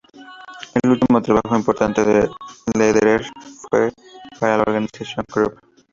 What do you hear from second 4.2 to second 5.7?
para la organización Krupp.